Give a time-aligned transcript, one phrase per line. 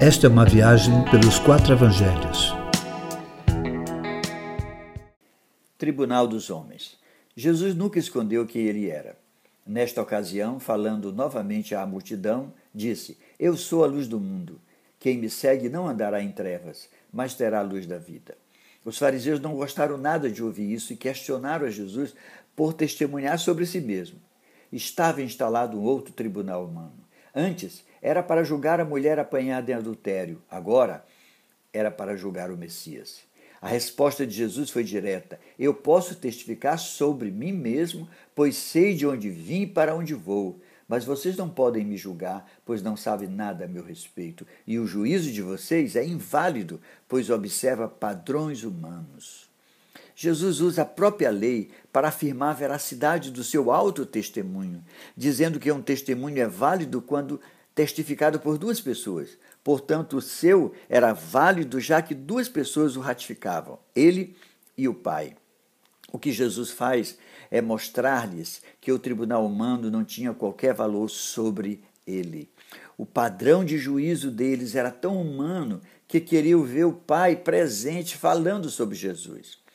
[0.00, 2.54] Esta é uma viagem pelos quatro evangelhos.
[5.76, 6.96] Tribunal dos Homens.
[7.34, 9.18] Jesus nunca escondeu quem ele era.
[9.66, 14.60] Nesta ocasião, falando novamente à multidão, disse: Eu sou a luz do mundo.
[15.00, 18.38] Quem me segue não andará em trevas, mas terá a luz da vida.
[18.84, 22.14] Os fariseus não gostaram nada de ouvir isso e questionaram a Jesus
[22.54, 24.20] por testemunhar sobre si mesmo.
[24.72, 27.07] Estava instalado um outro tribunal humano.
[27.40, 31.04] Antes era para julgar a mulher apanhada em adultério, agora
[31.72, 33.20] era para julgar o Messias.
[33.62, 39.06] A resposta de Jesus foi direta: Eu posso testificar sobre mim mesmo, pois sei de
[39.06, 40.60] onde vim e para onde vou.
[40.88, 44.44] Mas vocês não podem me julgar, pois não sabem nada a meu respeito.
[44.66, 49.47] E o juízo de vocês é inválido, pois observa padrões humanos.
[50.20, 54.84] Jesus usa a própria lei para afirmar a veracidade do seu auto-testemunho,
[55.16, 57.40] dizendo que um testemunho é válido quando
[57.72, 59.38] testificado por duas pessoas.
[59.62, 64.34] Portanto, o seu era válido já que duas pessoas o ratificavam, ele
[64.76, 65.36] e o Pai.
[66.10, 67.16] O que Jesus faz
[67.48, 72.50] é mostrar-lhes que o tribunal humano não tinha qualquer valor sobre ele.
[72.96, 78.68] O padrão de juízo deles era tão humano que queriam ver o Pai presente falando
[78.68, 79.67] sobre Jesus.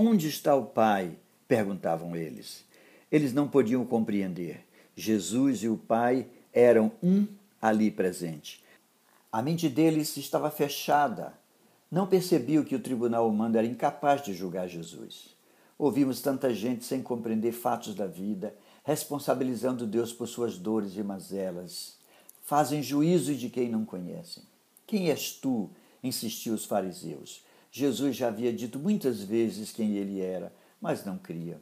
[0.00, 1.18] Onde está o Pai?
[1.48, 2.64] perguntavam eles.
[3.10, 4.64] Eles não podiam compreender.
[4.94, 7.26] Jesus e o Pai eram um
[7.60, 8.62] ali presente.
[9.32, 11.32] A mente deles estava fechada.
[11.90, 15.34] Não percebiam que o tribunal humano era incapaz de julgar Jesus.
[15.76, 18.54] Ouvimos tanta gente sem compreender fatos da vida,
[18.84, 21.96] responsabilizando Deus por suas dores e mazelas.
[22.44, 24.44] Fazem juízo de quem não conhecem.
[24.86, 25.68] Quem és tu?
[26.04, 27.47] insistiu os fariseus.
[27.70, 31.60] Jesus já havia dito muitas vezes quem ele era, mas não cria.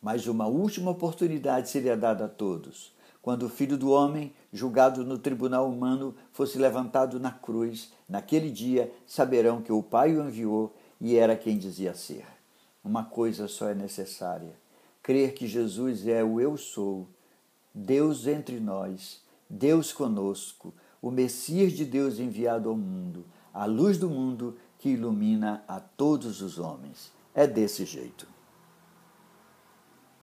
[0.00, 5.18] Mas uma última oportunidade seria dada a todos quando o filho do homem, julgado no
[5.18, 11.16] tribunal humano, fosse levantado na cruz, naquele dia saberão que o Pai o enviou e
[11.16, 12.24] era quem dizia ser.
[12.84, 14.54] Uma coisa só é necessária:
[15.02, 17.08] crer que Jesus é o Eu Sou,
[17.74, 19.20] Deus entre nós,
[19.50, 25.64] Deus conosco, o Messias de Deus enviado ao mundo, a luz do mundo que ilumina
[25.66, 27.12] a todos os homens.
[27.34, 28.35] É desse jeito.